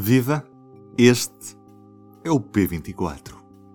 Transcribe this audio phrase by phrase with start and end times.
[0.00, 0.42] Viva!
[0.96, 1.58] Este
[2.24, 3.34] é o P24.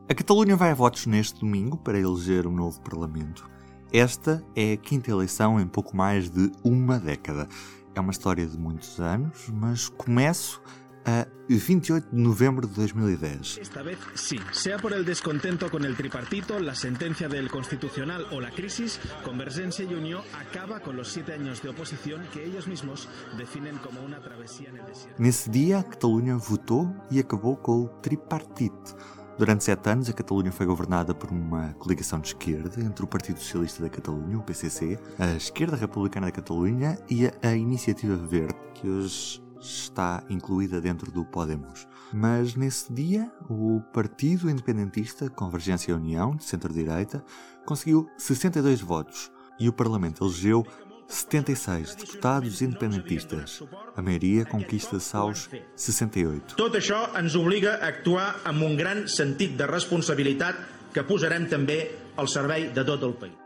[0.10, 3.48] A Catalunha vai a votos neste domingo para eleger um novo Parlamento.
[3.94, 7.48] Esta é a quinta eleição em pouco mais de uma década.
[7.94, 10.64] É uma história de muitos anos, mas começo
[11.06, 13.58] a 28 de novembro de 2010.
[13.58, 18.42] Esta vez sí, sea por el descontento con el tripartito, la sentencia del Constitucional o
[18.42, 23.08] la crisis, Convergencia y Unión acaba con los siete años de oposición que ellos mismos
[23.38, 25.22] definen como una travesía en el desierto.
[25.22, 28.96] Nesse dia, a Catalunha votou e acabou com o tripartite.
[29.38, 33.38] Durante sete anos, a Catalunha foi governada por uma coligação de esquerda entre o Partido
[33.38, 38.88] Socialista da Catalunha, o PCC, a Esquerda Republicana da Catalunha e a Iniciativa Verde, que
[38.88, 41.88] hoje está incluída dentro do Podemos.
[42.14, 47.24] Mas nesse dia, o Partido Independentista Convergência e União, de centro-direita,
[47.66, 50.66] conseguiu 62 votos e o Parlamento elegeu
[51.08, 53.64] 76 deputados independentistas.
[53.96, 56.56] A maioria conquista-se aos 68.
[56.56, 60.62] Tot això ens obliga a actuar amb un gran sentit de responsabilitat
[60.94, 61.80] que posarem també
[62.18, 63.38] al servei de tot el país.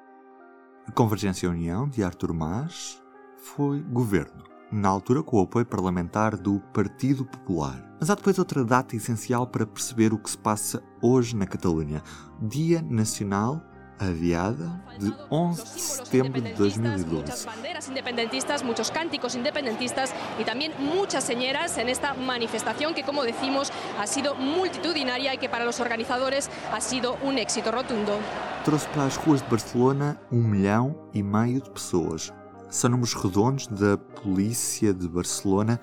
[0.88, 3.02] A Convergência e União, de Artur Mas,
[3.38, 7.86] foi governo na altura com o apoio parlamentar do Partido Popular.
[8.00, 12.02] Mas há depois outra data essencial para perceber o que se passa hoje na Catalunha:
[12.42, 13.62] Dia Nacional
[14.00, 17.16] adiada de 11 de setembro de 2012.
[17.16, 23.24] Muchas banderas independentistas, muchos cánticos independentistas y también muchas señeras en esta manifestación que, como
[23.24, 28.18] decimos, ha sido multitudinaria y que para los organizadores ha sido un éxito rotundo.
[28.64, 32.34] Trouxe para as ruas de Barcelona um milhão e meio de pessoas.
[32.70, 35.80] São números redondos da polícia de Barcelona.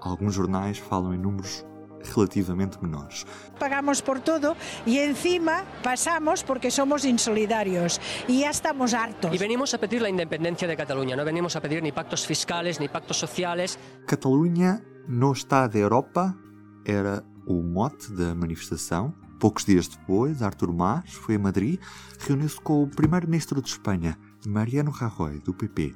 [0.00, 1.64] Alguns jornais falam em números
[2.04, 3.24] relativamente menores.
[3.58, 4.54] Pagamos por todo
[4.86, 9.34] y encima pasamos porque somos insolidarios y ya estamos hartos.
[9.34, 12.78] Y venimos a pedir la independencia de Cataluña, no venimos a pedir ni pactos fiscales
[12.78, 13.78] ni pactos sociales.
[14.06, 16.36] Catalunha não está da Europa
[16.84, 19.14] era o mote da manifestação.
[19.40, 21.80] Poucos dias depois, Artur Mas foi a Madrid,
[22.18, 25.94] reuniu-se com o primeiro-ministro de Espanha, Mariano Rajoy, do PP,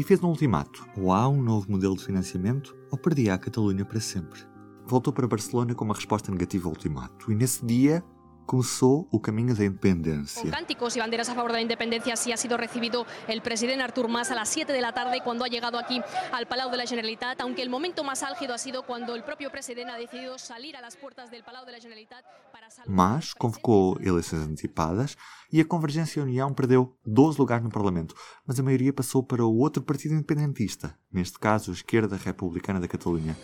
[0.00, 0.88] e fez um ultimato.
[0.96, 4.40] Ou há um novo modelo de financiamento, ou perdia a Catalunha para sempre.
[4.86, 8.02] Voltou para Barcelona com uma resposta negativa ao ultimato, e nesse dia
[8.50, 10.50] começou o caminho da independência.
[10.50, 14.08] cánticos y banderas a favor de la independencia así ha sido recibido el presidente Artur
[14.08, 16.02] Mas a las 7 de la tarde cuando ha llegado aquí
[16.32, 19.52] al Palau de la Generalitat, aunque el momento más álgido ha sido cuando el propio
[19.52, 23.32] presidente ha decidido salir a las puertas del Palau de la Generalitat para saludar Mas
[23.34, 25.16] convocou eleições antecipadas
[25.52, 29.22] e a Convergência e a União perdeu 12 lugares no Parlamento, mas a maioria passou
[29.22, 33.36] para o outro partido independentista, neste caso a Esquerda Republicana da Catalunha.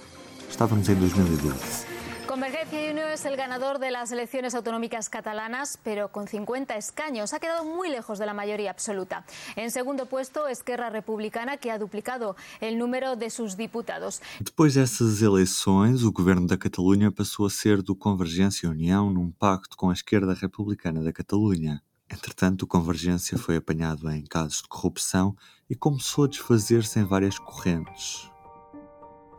[0.51, 1.96] Estávamos em 2012.
[2.37, 7.33] Convergencia y Unión es el ganador de las elecciones autonómicas catalanas, pero con 50 escaños.
[7.33, 9.25] Ha quedado muy lejos de la mayoría absoluta.
[9.57, 14.21] En segundo puesto, Esquerra Republicana, que ha duplicado el número de sus diputados.
[14.39, 19.31] Depois dessas eleições, o governo da Catalunha passou a ser do Convergência e União num
[19.31, 21.83] pacto com a Esquerda Republicana da Catalunha.
[22.07, 25.35] Entretanto, o Convergência foi apanhado em casos de corrupção
[25.71, 28.31] e começou a desfazer-se em várias correntes.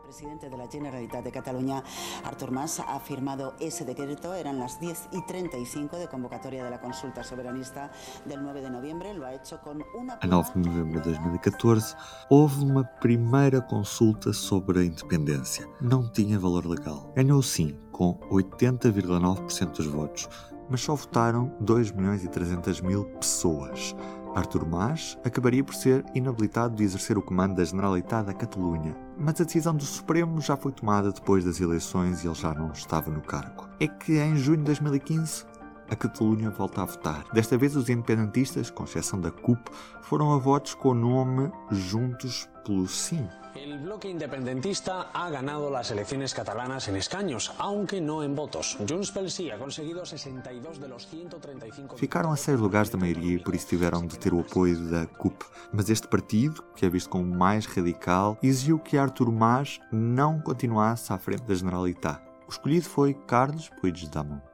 [0.08, 1.84] Presidente de la Generalitat de Cataluña,
[2.24, 4.32] Artur Mas, ha firmado ese decreto.
[4.32, 7.90] Eran las 10 y 35 de convocatoria de la consulta soberanista
[8.24, 9.12] del 9 de noviembre.
[9.12, 10.18] Lo ha hecho con una.
[10.22, 11.94] A 9 de novembro de 2014,
[12.30, 15.68] houve uma primeira consulta sobre a independência.
[15.78, 17.12] Não tinha valor legal.
[17.14, 20.26] Ganhou sim, com 80,9% dos votos,
[20.70, 23.94] mas só votaram 2 milhões e 300 mil pessoas.
[24.34, 29.40] Artur Mas acabaria por ser inabilitado de exercer o comando da Generalitat da Catalunha, mas
[29.40, 33.10] a decisão do Supremo já foi tomada depois das eleições e ele já não estava
[33.10, 33.68] no cargo.
[33.80, 35.44] É que em junho de 2015
[35.88, 37.24] a Catalunha volta a votar.
[37.32, 39.70] Desta vez, os independentistas, com exceção da CUP,
[40.02, 43.26] foram a votos com o nome Juntos pelo Sim.
[43.54, 48.78] El bloque independentista ha ganado las elecciones catalanas en escaños, aunque no en votos.
[48.88, 53.36] Junts pel Sí ha conseguido 62 de los 135 Ficaram a seis lugares da maioria
[53.36, 55.44] e por isso tiveram de ter o apoio da CUP.
[55.72, 61.12] Mas este partido, que é visto como mais radical, exigiu que Artur Mas não continuasse
[61.12, 62.22] à frente da Generalitat.
[62.46, 64.47] O escolhido foi Carlos Puigdemont.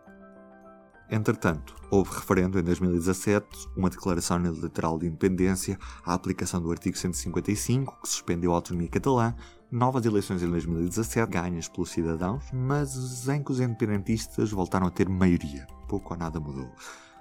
[1.10, 8.00] Entretanto, houve referendo em 2017, uma declaração unilateral de independência, a aplicação do artigo 155,
[8.02, 9.34] que suspendeu a autonomia catalã,
[9.70, 13.28] novas eleições em 2017, ganhas pelos cidadãos, mas os
[13.60, 15.66] independentistas voltaram a ter maioria.
[15.88, 16.72] Pouco ou nada mudou.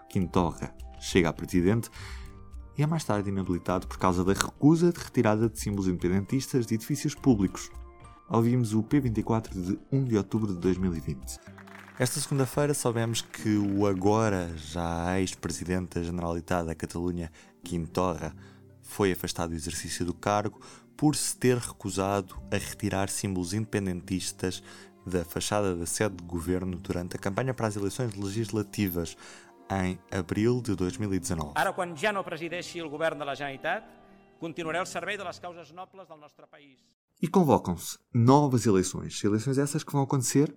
[0.09, 1.89] Quintorra chega a presidente
[2.77, 6.75] e é mais tarde inabilitado por causa da recusa de retirada de símbolos independentistas de
[6.75, 7.69] edifícios públicos.
[8.29, 11.39] Ouvimos o P24 de 1 de outubro de 2020.
[11.99, 17.31] Esta segunda-feira soubemos que o agora já ex-presidente da Generalitat da Catalunha,
[17.63, 18.35] Quintorra,
[18.81, 20.59] foi afastado do exercício do cargo
[20.97, 24.63] por se ter recusado a retirar símbolos independentistas
[25.05, 29.15] da fachada da sede de governo durante a campanha para as eleições legislativas
[29.69, 31.51] em abril de 2019.
[31.55, 33.85] Ara, quan ja no presideixi el govern de la Generalitat,
[34.39, 36.79] continuaré al servei de les causes nobles del nostre país.
[37.21, 39.23] E convocam-se novas eleições.
[39.23, 40.53] Eleições essas que vão acontecer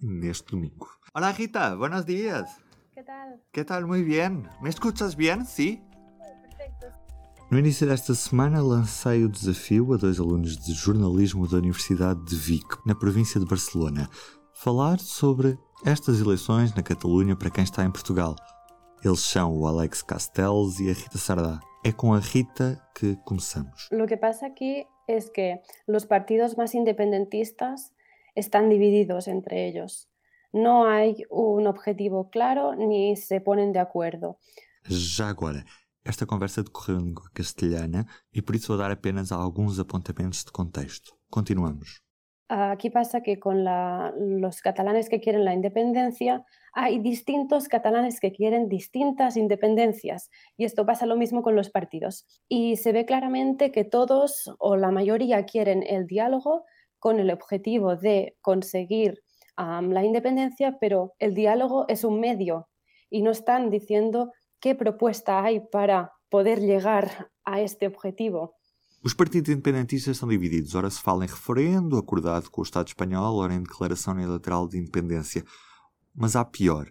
[0.00, 0.88] neste domingo.
[1.14, 2.50] Olá Rita, buenos días.
[2.94, 3.40] ¿Qué tal?
[3.52, 3.86] ¿Qué tal?
[3.86, 4.48] Muy bien.
[4.60, 5.44] ¿Me escuchas bien?
[5.44, 5.82] Sí?
[6.18, 6.86] Perfecto.
[7.50, 12.36] No início desta semana lancei o desafio a dois alunos de jornalismo da Universidade de
[12.36, 14.08] Vic, na província de Barcelona,
[14.52, 18.36] falar sobre estas eleições na Catalunha para quem está em Portugal.
[19.04, 21.60] Eles são o Alex Castells e a Rita Sardá.
[21.84, 23.88] É com a Rita que começamos.
[23.92, 27.92] Lo que pasa aquí es que los partidos más independentistas
[28.34, 30.08] están divididos entre ellos.
[30.52, 34.38] No hay un objetivo claro ni se ponen de acuerdo.
[34.88, 35.64] Já agora,
[36.04, 40.50] esta conversa decorreu em língua castelhana e por isso vou dar apenas alguns apontamentos de
[40.52, 41.12] contexto.
[41.30, 42.00] Continuamos.
[42.50, 48.32] Aquí pasa que con la- los catalanes que quieren la independencia, hay distintos catalanes que
[48.32, 50.30] quieren distintas independencias.
[50.56, 52.24] Y esto pasa lo mismo con los partidos.
[52.48, 56.64] Y se ve claramente que todos o la mayoría quieren el diálogo
[56.98, 59.22] con el objetivo de conseguir
[59.56, 62.68] am, la independencia, pero el diálogo es un medio
[63.10, 68.58] y no están diciendo qué propuesta hay para poder llegar a este objetivo.
[69.02, 70.74] Os partidos independentistas estão divididos.
[70.74, 74.76] Ora se fala em referendo acordado com o Estado espanhol, ora em declaração unilateral de
[74.76, 75.44] independência.
[76.14, 76.90] Mas há pior.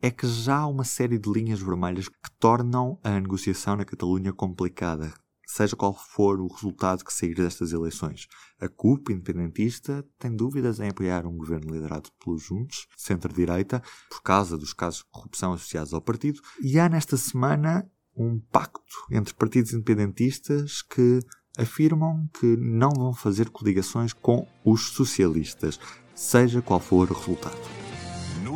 [0.00, 4.32] É que já há uma série de linhas vermelhas que tornam a negociação na Catalunha
[4.32, 5.12] complicada,
[5.54, 8.28] seja qual for o resultado que sair destas eleições.
[8.60, 14.56] A CUP, independentista, tem dúvidas em apoiar um governo liderado pelos Juntos, centro-direita, por causa
[14.56, 19.72] dos casos de corrupção associados ao partido, e há nesta semana um pacto entre partidos
[19.72, 21.20] independentistas que
[21.58, 25.80] afirmam que não vão fazer coligações com os socialistas,
[26.14, 27.79] seja qual for o resultado.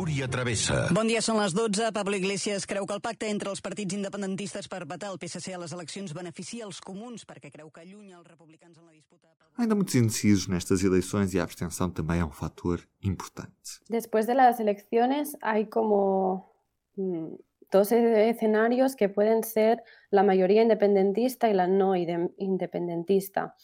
[0.05, 0.83] Núria Travessa.
[0.93, 1.87] Bon dia, són les 12.
[1.89, 5.61] Pablo Iglesias creu que el pacte entre els partits independentistes per vetar el PSC a
[5.63, 9.31] les eleccions beneficia els comuns perquè creu que allunya els republicans en la disputa.
[9.57, 13.81] Ainda muitos indecisos nestas eleições e a abstenção também é um fator importante.
[13.89, 16.53] Después de las elecciones hay como
[16.97, 17.41] mm,
[17.71, 19.81] dos e- escenarios que pueden ser
[20.11, 23.55] la mayoría independentista y la no independentista.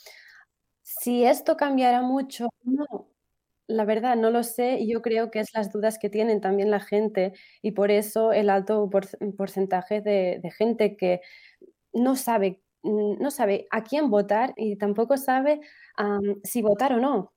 [0.82, 3.12] Si esto cambiará mucho, no.
[3.72, 6.80] La verdad, no lo sé yo creo que es las dudas que tienen también la
[6.82, 9.08] gente y por eso el alto por-
[9.38, 11.22] porcentaje de, gente que
[11.94, 15.62] no sabe, mm, no sabe a quién votar y tampoco sabe
[16.44, 17.34] si votar o no.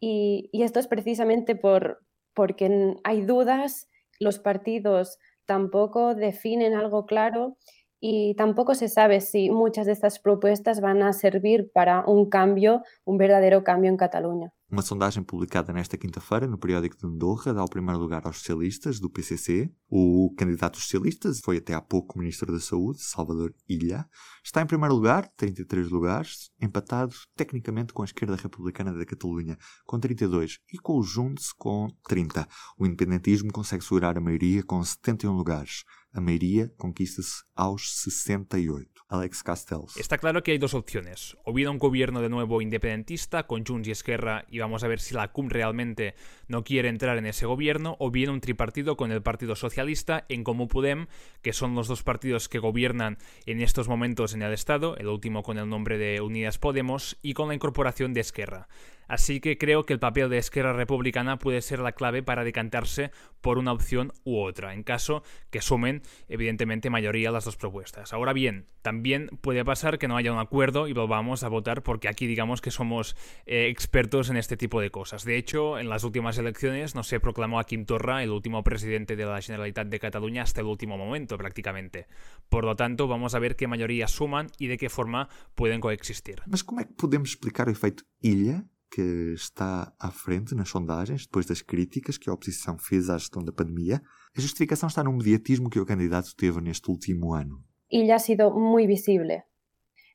[0.00, 2.00] Y, y esto es precisamente por,
[2.34, 3.88] porque hay dudas,
[4.20, 7.56] los partidos tampoco definen algo claro
[8.00, 12.82] y tampoco se sabe si muchas de estas propuestas van a servir para un cambio,
[13.04, 14.52] un verdadero cambio en Cataluña.
[14.70, 19.00] Uma sondagem publicada nesta quinta-feira no periódico de Andorra dá o primeiro lugar aos socialistas
[19.00, 19.72] do PCC.
[19.88, 24.06] O candidato dos socialistas foi até há pouco ministro da Saúde, Salvador Ilha.
[24.44, 29.56] Está em primeiro lugar, 33 lugares, empatado tecnicamente com a esquerda republicana da Catalunha,
[29.86, 32.46] com 32, e com o Junts com 30.
[32.78, 35.82] O independentismo consegue segurar a maioria com 71 lugares.
[36.12, 38.98] A maioria conquista-se aos 68.
[39.10, 39.96] Alex Castells.
[39.96, 41.36] Está claro que hay dos opciones.
[41.44, 45.00] O bien un gobierno de nuevo independentista con Junts y Esquerra y vamos a ver
[45.00, 46.14] si la CUM realmente
[46.46, 50.44] no quiere entrar en ese gobierno, o bien un tripartido con el Partido Socialista en
[50.44, 51.06] Comú Podem,
[51.42, 55.42] que son los dos partidos que gobiernan en estos momentos en el Estado, el último
[55.42, 58.68] con el nombre de Unidas Podemos, y con la incorporación de Esquerra.
[59.08, 63.10] Así que creo que el papel de Esquerra Republicana puede ser la clave para decantarse
[63.40, 68.12] por una opción u otra, en caso que sumen, evidentemente, mayoría las dos propuestas.
[68.12, 72.08] Ahora bien, también puede pasar que no haya un acuerdo y volvamos a votar porque
[72.08, 75.24] aquí digamos que somos eh, expertos en este tipo de cosas.
[75.24, 79.16] De hecho, en las últimas elecciones no se proclamó a Quim Torra el último presidente
[79.16, 82.06] de la Generalitat de Cataluña hasta el último momento, prácticamente.
[82.48, 86.42] Por lo tanto, vamos a ver qué mayorías suman y de qué forma pueden coexistir.
[86.46, 92.16] Mas podemos explicar o efeito ilha que está à frente nas sondagens, depois das críticas
[92.16, 94.02] que a oposição fez à gestão da pandemia?
[94.36, 97.64] A justificação está no mediatismo que o candidato teve neste último ano.
[97.90, 99.44] Y ya ha sido muy visible.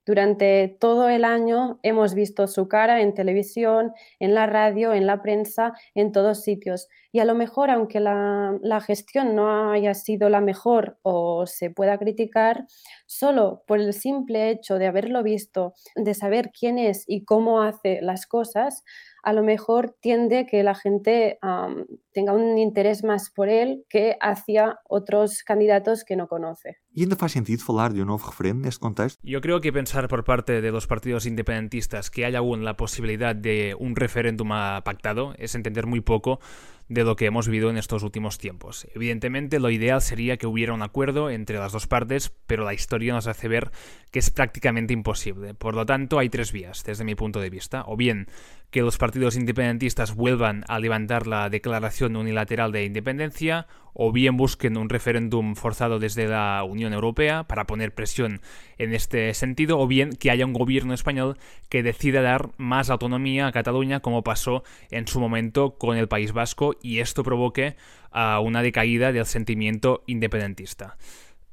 [0.05, 5.21] Durante todo el año hemos visto su cara en televisión, en la radio, en la
[5.21, 6.89] prensa, en todos sitios.
[7.13, 11.97] Y a lo mejor, aunque la, gestión no haya sido la mejor o se pueda
[11.97, 12.65] criticar,
[13.05, 18.01] solo por el simple hecho de haberlo visto, de saber quién es y cómo hace
[18.01, 18.83] las cosas,
[19.23, 21.39] a lo mejor tiende que la gente
[22.13, 26.77] tenga un interés más por él que hacia otros candidatos que no conoce.
[26.95, 29.19] E ainda faz sentido falar de um novo referendo neste contexto?
[29.25, 33.35] Yo creo que pensar por parte de los partidos independentistas que haya aún la posibilidad
[33.35, 34.49] de un referéndum
[34.85, 36.39] pactado es entender muy poco
[36.89, 38.85] de lo que hemos vivido en estos últimos tiempos.
[38.93, 43.13] Evidentemente, lo ideal sería que hubiera un acuerdo entre las dos partes, pero la historia
[43.13, 43.71] nos hace ver
[44.11, 45.53] que es prácticamente imposible.
[45.53, 47.83] Por lo tanto, hay tres vías, desde mi punto de vista.
[47.87, 48.27] O bien
[48.69, 54.77] que los partidos independentistas vuelvan a levantar la declaración unilateral de independencia, o bien busquen
[54.77, 58.41] un referéndum forzado desde la Unión Europea para poner presión
[58.77, 61.37] en este sentido, o bien que haya un gobierno español
[61.69, 66.33] que decida dar más autonomía a Cataluña, como pasó en su momento con el País
[66.33, 67.75] Vasco, y esto provoque
[68.13, 70.97] uh, una decaída del sentimiento independentista.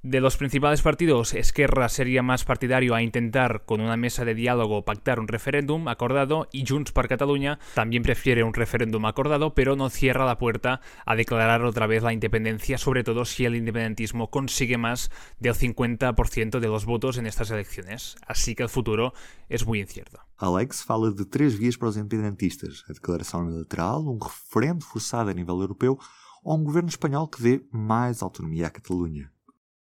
[0.03, 4.83] De los principales partidos, Esquerra sería más partidario a intentar con una mesa de diálogo
[4.83, 9.91] pactar un referéndum acordado y Junts per Catalunya también prefiere un referéndum acordado, pero no
[9.91, 14.79] cierra la puerta a declarar otra vez la independencia, sobre todo si el independentismo consigue
[14.79, 18.17] más del 50% de los votos en estas elecciones.
[18.27, 19.13] Así que el futuro
[19.51, 20.21] es muy incierto.
[20.39, 25.35] Alex fala de tres vías para los independentistas: a declaración unilateral, un referendo forzado a
[25.35, 25.99] nivel europeo
[26.43, 29.31] o un gobierno español que dé más autonomía a Cataluña.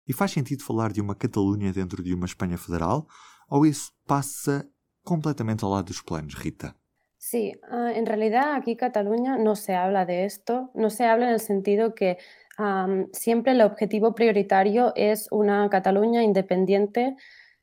[0.07, 3.07] E faz sentido falar de uma Catalunha dentro de uma Espanha federal?
[3.49, 4.67] ¿O eso pasa
[5.03, 6.75] completamente al lado de los planos, Rita?
[7.17, 11.33] Sí, uh, en realidad aquí Cataluña no se habla de esto, no se habla en
[11.33, 12.17] el sentido que
[12.59, 17.15] um, siempre el objetivo prioritario es una Cataluña independiente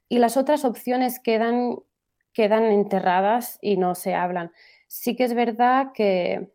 [0.09, 1.77] y las otras opciones quedan,
[2.33, 4.51] quedan enterradas y no se hablan.
[4.89, 6.51] Sí que es verdad que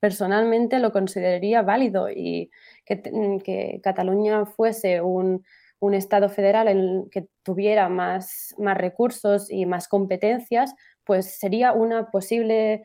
[0.00, 2.50] personalmente lo consideraría válido y
[2.96, 5.42] Mm, que, Cataluña fuese un,
[5.92, 12.84] Estado federal en que tuviera más, recursos y más competencias, pues sería una posible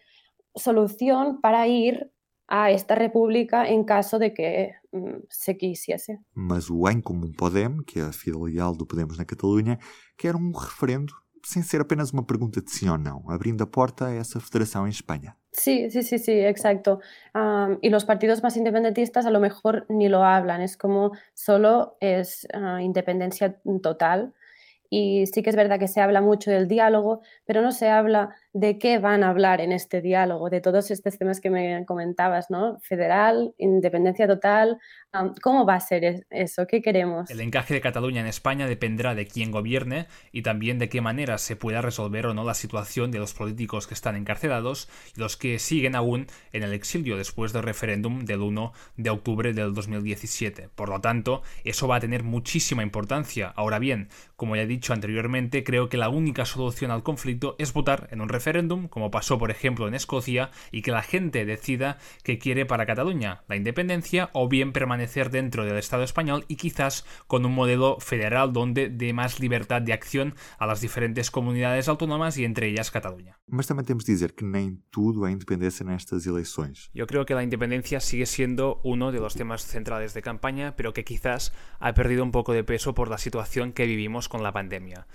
[0.56, 2.12] solución para ir
[2.48, 6.20] a esta república en caso de que mm, se quisiese.
[6.36, 9.80] Mas o Em Comum Podem, que é a filial do Podemos na Catalunha,
[10.16, 14.08] quer um referendo sem ser apenas uma pergunta de sim ou não, abrindo a porta
[14.08, 15.36] a essa federação em Espanha.
[15.56, 17.00] Sí, sí, sí, sí, exacto.
[17.36, 21.96] Um, y los partidos más independentistas a lo mejor ni lo hablan, es como solo
[22.00, 24.34] es uh, independencia total.
[24.90, 28.36] Y sí que es verdad que se habla mucho del diálogo, pero no se habla
[28.54, 32.52] de qué van a hablar en este diálogo, de todos estos temas que me comentabas,
[32.52, 32.80] ¿no?
[32.82, 34.78] Federal, independencia total,
[35.42, 36.68] ¿cómo va a ser eso?
[36.68, 37.32] ¿Qué queremos?
[37.32, 41.40] El encaje de Cataluña en España dependerá de quién gobierne y también de qué manera
[41.40, 45.36] se pueda resolver o no la situación de los políticos que están encarcelados y los
[45.36, 50.70] que siguen aún en el exilio después del referéndum del 1 de octubre del 2017.
[50.76, 53.52] Por lo tanto, eso va a tener muchísima importancia.
[53.56, 57.74] Ahora bien, como ya he dicho anteriormente, creo que la única solución al conflicto es
[57.74, 61.46] votar en un referéndum referéndum, como pasó por ejemplo en Escocia, y que la gente
[61.46, 66.58] decida qué quiere para Cataluña, la independencia o bien permanecer dentro del Estado español y
[66.58, 71.88] quizás con un modelo federal donde dé más libertad de acción a las diferentes comunidades
[71.88, 73.40] autónomas y entre ellas Cataluña.
[73.48, 76.92] Mas también tenemos que decir que nem tudo é independencia nestas eleições.
[76.94, 80.92] Yo creo que la independencia sigue siendo uno de los temas centrales de campaña, pero
[80.92, 84.52] que quizás ha perdido un poco de peso por la situación que vivimos con la
[84.52, 85.08] pandemia.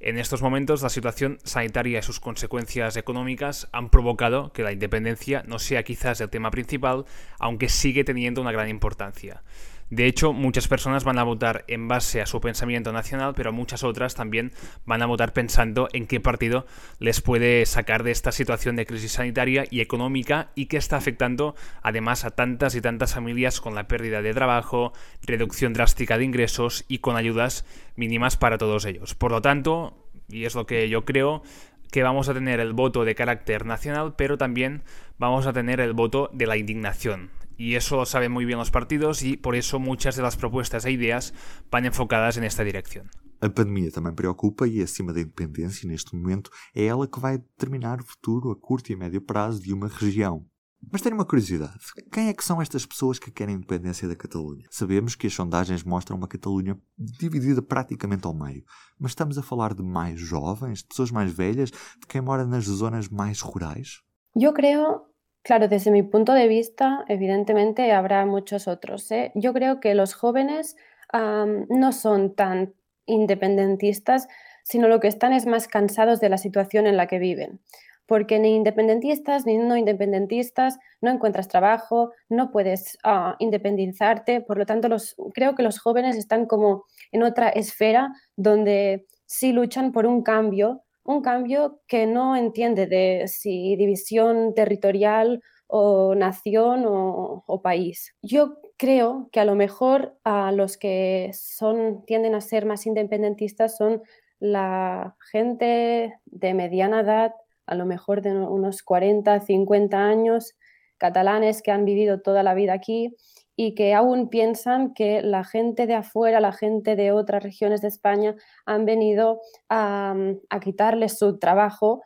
[0.00, 5.44] En estos momentos, la situación sanitaria y sus consecuencias económicas han provocado que la independencia
[5.46, 7.04] no sea quizás el tema principal,
[7.38, 9.42] aunque sigue teniendo una gran importancia.
[9.90, 13.84] De hecho, muchas personas van a votar en base a su pensamiento nacional, pero muchas
[13.84, 14.52] otras también
[14.86, 16.66] van a votar pensando en qué partido
[16.98, 21.54] les puede sacar de esta situación de crisis sanitaria y económica y que está afectando
[21.82, 26.84] además a tantas y tantas familias con la pérdida de trabajo, reducción drástica de ingresos
[26.88, 27.64] y con ayudas
[27.96, 29.14] mínimas para todos ellos.
[29.14, 31.42] Por lo tanto, y es lo que yo creo,
[31.90, 34.82] que vamos a tener el voto de carácter nacional, pero también
[35.18, 37.30] vamos a tener el voto de la indignación.
[37.56, 40.84] Y eso lo saben muy bien los partidos y por eso muchas de las propuestas
[40.84, 41.34] e ideas
[41.70, 43.10] van enfocadas en esta dirección.
[43.40, 48.00] A pandemia também preocupa e, acima da independência, neste momento, é ela que vai determinar
[48.00, 50.46] o futuro a curto e médio prazo de uma região.
[50.90, 51.78] Mas tenho uma curiosidade:
[52.12, 54.66] quem é que são estas pessoas que querem a independência da Catalunha?
[54.70, 58.64] Sabemos que as sondagens mostram uma Catalunha dividida praticamente ao meio,
[58.98, 62.64] mas estamos a falar de mais jovens, de pessoas mais velhas, de quem mora nas
[62.64, 64.00] zonas mais rurais?
[64.34, 65.02] Eu creio
[65.44, 69.10] Claro, desde mi punto de vista, evidentemente habrá muchos otros.
[69.12, 69.30] ¿eh?
[69.34, 70.74] Yo creo que los jóvenes
[71.12, 72.72] no son tan
[73.04, 74.26] independentistas,
[74.64, 77.60] sino lo que están es más cansados de la situación en la que viven.
[78.06, 84.40] Porque ni independentistas ni no independentistas no encuentras trabajo, no puedes ah, independizarte.
[84.40, 89.52] Por lo tanto, los, creo que los jóvenes están como en otra esfera donde sí
[89.52, 96.84] luchan por un cambio un cambio que no entiende de si división territorial o nación
[96.86, 98.14] o, país.
[98.22, 103.76] Yo creo que a lo mejor a los que son, tienden a ser más independentistas
[103.76, 104.02] son
[104.40, 107.32] la gente de mediana edad,
[107.66, 110.54] a lo mejor de unos 40, 50 años,
[110.98, 113.14] catalanes que han vivido toda la vida aquí
[113.56, 117.88] y que aún piensan que la gente de afuera, la gente de otras regiones de
[117.88, 118.34] España
[118.66, 120.14] han venido a,
[120.62, 122.02] quitarles su trabajo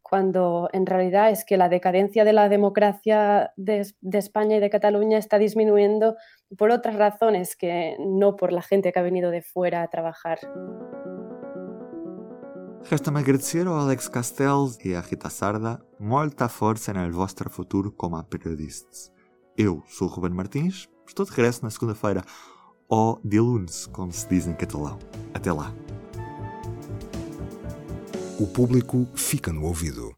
[0.00, 5.18] cuando en realidad es que la decadencia de la democracia de, España y de Cataluña
[5.18, 6.16] está disminuyendo
[6.56, 10.38] por otras razones que no por la gente que ha venido de fuera a trabajar.
[12.88, 18.22] Resta-me agradecer ao Alex Castells e à Rita Sarda molta força no vosso futuro como
[18.22, 19.15] periodistas.
[19.58, 22.22] Eu sou o Ruben Martins, estou de regresso na segunda-feira,
[22.86, 24.98] ou de lunes, como se diz em catalão.
[25.32, 25.72] Até lá.
[28.38, 30.14] O público fica no ouvido.